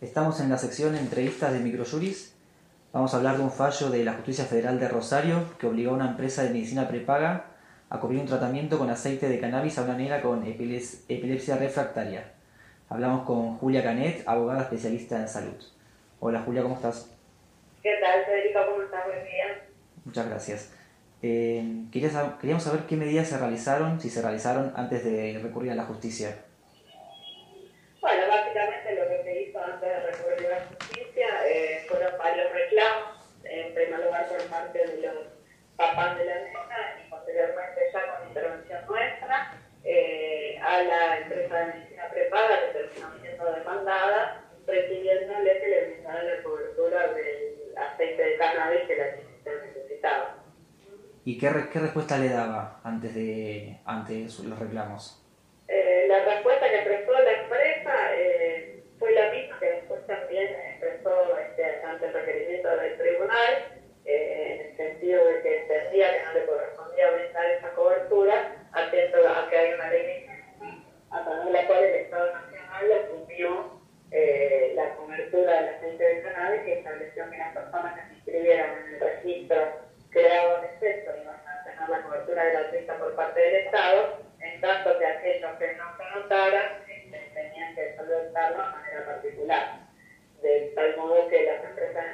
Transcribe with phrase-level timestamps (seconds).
[0.00, 2.32] Estamos en la sección entrevistas de Microjuris.
[2.92, 5.94] Vamos a hablar de un fallo de la Justicia Federal de Rosario que obligó a
[5.94, 7.46] una empresa de medicina prepaga
[7.90, 12.30] a cubrir un tratamiento con aceite de cannabis a una nena con epilepsia refractaria.
[12.88, 15.56] Hablamos con Julia Canet, abogada especialista en salud.
[16.20, 17.10] Hola Julia, ¿cómo estás?
[17.82, 18.60] ¿Qué tal, Federico?
[18.70, 19.04] ¿Cómo estás?
[19.04, 19.66] Buen día.
[20.04, 20.72] Muchas gracias.
[21.22, 25.86] Eh, queríamos saber qué medidas se realizaron, si se realizaron antes de recurrir a la
[25.86, 26.36] justicia.
[34.58, 35.14] Parte de los
[35.76, 41.66] papás de la nena y posteriormente ya con intervención nuestra eh, a la empresa de
[41.66, 48.36] medicina prepaga que terminó siendo demandada, recibiéndole que le brindaran la cobertura del aceite de
[48.36, 50.34] cannabis que la chiquita necesitaba.
[51.24, 55.24] ¿Y qué, qué respuesta le daba antes de ante los reclamos?
[55.68, 57.17] Eh, la respuesta que prestó
[79.22, 79.56] registro
[80.10, 84.18] creado en efecto iban a tener la cobertura de la trista por parte del Estado,
[84.40, 89.80] en tanto que aquellos que no se este, tenían que solventarlo de manera particular.
[90.42, 92.04] De tal modo que las empresas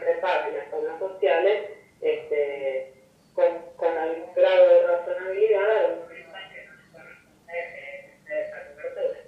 [0.00, 2.94] prepaga y las obras sociales, este,
[3.34, 9.18] con, con, algún grado de razonabilidad, argumentan que no corresponde esa cobertura.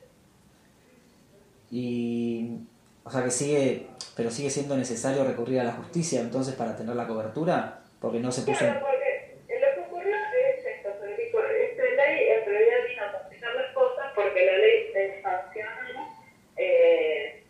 [1.70, 2.60] Y,
[3.02, 6.94] o sea que sigue, pero sigue siendo necesario recurrir a la justicia entonces para tener
[6.94, 8.58] la cobertura porque no se puso...
[8.58, 13.54] Claro, porque lo que ocurrió es esto, Federico, esta ley en realidad vino a complicar
[13.54, 16.14] las cosas porque la ley se sancionó
[16.58, 17.42] eh,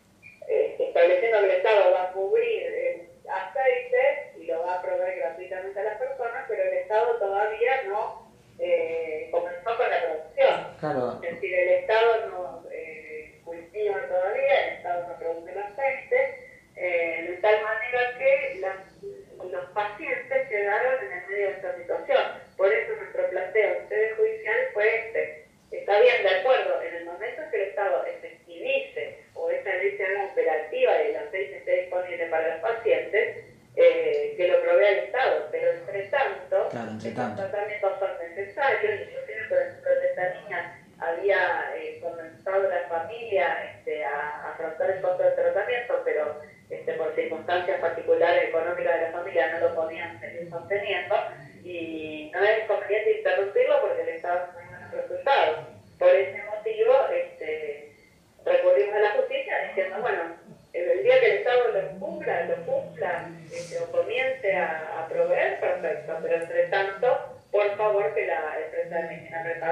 [0.47, 5.19] eh, estableciendo que el Estado va a cubrir el aceite y lo va a proveer
[5.19, 8.31] gratuitamente a las personas, pero el Estado todavía no
[8.61, 10.77] eh, comenzó con la producción.
[10.79, 11.21] Claro.
[11.21, 17.27] Es decir, el Estado no eh, cultiva todavía, el Estado no produce el aceite, eh,
[17.29, 18.95] de tal manera que las
[19.51, 22.23] los pacientes quedaron en el medio de esta situación.
[22.57, 25.45] Por eso nuestro planteo en sede judicial fue este.
[25.71, 29.97] Está bien, de acuerdo, en el momento en que el Estado efectivice o esa ley
[29.97, 33.45] se haga operativa y el aceite esté disponible para los pacientes,
[33.77, 35.49] eh, que lo provea el Estado.
[35.51, 36.09] Pero entre
[37.15, 39.01] estos tratamientos son necesarios.
[39.07, 45.01] Inclusive, por ejemplo, de esta niña había eh, comenzado la familia este, a afrontar el
[45.01, 50.19] costo del tratamiento, pero este, por circunstancias particulares económicas de la familia no lo podían
[50.21, 51.15] seguir sosteniendo
[51.63, 55.59] y no es conveniente interrumpirlo porque le estaba dando resultados.
[55.99, 57.93] Por ese motivo este,
[58.45, 60.35] recurrimos a la justicia diciendo, bueno,
[60.75, 66.19] el día que el Estado lo cumpla, lo cumpla este, o comience a, proveer, perfecto,
[66.23, 66.64] pero entre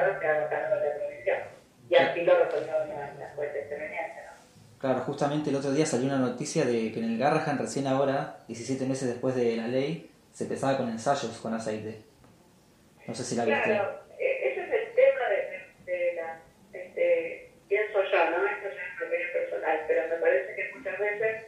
[0.01, 1.43] de.
[1.89, 2.73] Y así lo resolvió
[3.19, 4.23] la, juez interveniente.
[4.79, 8.39] Claro, justamente el otro día salió una noticia de que en el Garrahan recién ahora,
[8.49, 12.01] 17 meses después de la ley, se empezaba con ensayos con aceite.
[13.07, 13.63] No sé si la viste.
[13.63, 15.29] Claro, e-, ese es el tema
[15.87, 16.41] de, la...
[16.73, 18.47] Este, pienso yo, ¿no?
[18.47, 21.47] Esto es mi opinión personal, pero me parece que muchas veces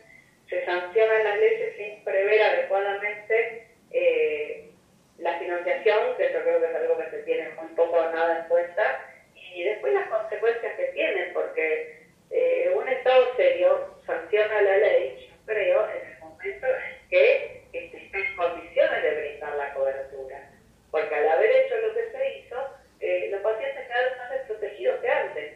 [0.48, 4.70] se sancionan las leyes sin prever adecuadamente eh,
[5.18, 8.48] la financiación, que yo creo que es algo que se tiene un poco nada en
[8.48, 15.28] cuenta, y después las consecuencias que tienen, porque eh, un Estado serio sanciona la ley,
[15.30, 20.50] yo creo, en el momento en que está en condiciones de brindar la cobertura.
[20.90, 22.56] Porque al haber hecho lo que se hizo,
[23.00, 25.54] eh, los pacientes quedaron más desprotegidos que antes.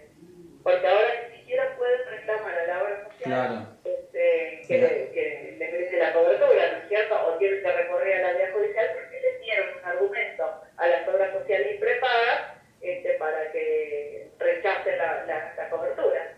[0.63, 5.73] Porque ahora ni siquiera pueden reclamar a la obra social este, que, le, que les
[5.73, 7.27] brinde la cobertura, ¿no es cierto?
[7.27, 11.09] O tienen que recorrer a la vía judicial porque les dieron un argumento a las
[11.09, 16.35] obras sociales y prepagas este, para que rechacen la, la cobertura.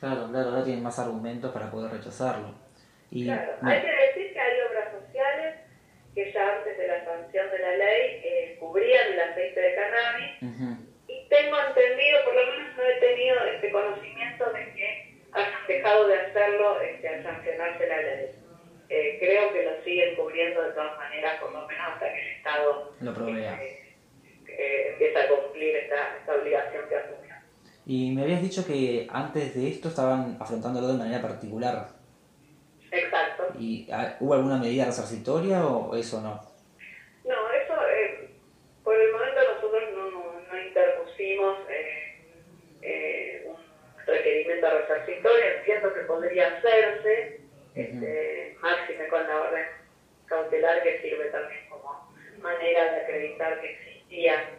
[0.00, 2.54] Claro, claro, ahora tienen más argumentos para poder rechazarlo.
[3.10, 5.56] Y, claro, hay que decir que hay obras sociales
[6.14, 10.82] que ya antes de la sanción de la ley eh, cubrían el aceite de cannabis
[11.08, 16.06] y tengo entendido, por lo menos no he tenido este conocimiento de que hayan dejado
[16.06, 18.30] de hacerlo este, al sancionarse la ley.
[18.88, 22.36] Eh, creo que lo siguen cubriendo de todas maneras, por lo menos hasta que el
[22.36, 23.60] Estado lo provea.
[23.62, 27.19] Eh, empieza a cumplir esta, esta obligación que asumió.
[27.86, 31.88] Y me habías dicho que antes de esto estaban afrontándolo de manera particular.
[32.90, 33.44] Exacto.
[33.58, 36.40] ¿Y ah, hubo alguna medida resarcitoria o eso no?
[37.24, 38.30] No, eso eh,
[38.84, 42.18] por el momento nosotros no, no interpusimos eh,
[42.82, 45.44] eh, un requerimiento resarcitorio.
[45.58, 47.40] Entiendo que podría hacerse, uh
[47.80, 49.66] este, máxime con la orden
[50.26, 52.12] cautelar que sirve también como
[52.42, 54.58] manera de acreditar que existía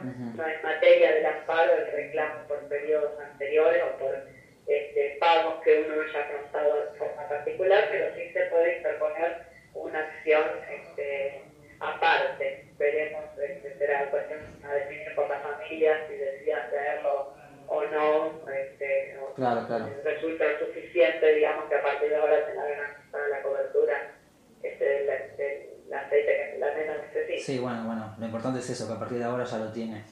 [0.00, 4.14] no es materia del amparo el reclamo por periodos anteriores o por
[4.66, 9.42] este, pagos que uno no haya afrontado de forma particular, pero sí se puede interponer
[9.74, 11.42] una acción este,
[11.80, 12.66] aparte.
[12.78, 17.34] Veremos, este, será cuestión a definir por la familia si decían hacerlo
[17.66, 18.40] o no.
[18.52, 19.88] Este, claro, claro.
[20.04, 22.54] Resulta suficiente, digamos, que a partir de ahora se
[23.28, 24.12] la cobertura
[24.62, 25.10] este, del,
[25.92, 27.20] aceite que la nena necesita.
[27.40, 30.02] Sí, bueno, bueno, lo importante es eso, que a partir de ahora ya lo tiene.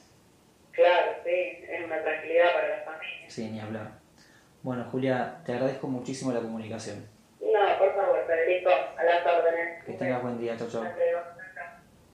[0.71, 3.29] Claro, sí, es una tranquilidad para la familia.
[3.29, 3.91] Sí, ni hablar.
[4.61, 7.07] Bueno, Julia, te agradezco muchísimo la comunicación.
[7.39, 9.83] No, por favor, Federico, a las órdenes.
[9.85, 10.83] Que tengas buen día, chau, chau.